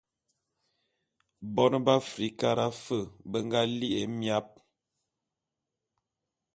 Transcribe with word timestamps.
Bone 1.55 1.79
be 1.85 1.91
Afrikara 2.01 2.65
fe 2.83 2.97
be 3.29 3.37
nga 3.45 3.61
li'i 3.77 3.97
émiap. 4.03 4.47